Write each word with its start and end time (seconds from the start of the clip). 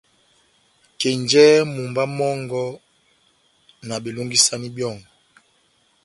Kenjɛhɛ 0.99 1.57
mumba 1.73 2.03
mɔngɔ, 2.17 2.61
na 3.87 3.95
belongisani 4.03 4.67
byɔ́ngɔ, 4.75 5.05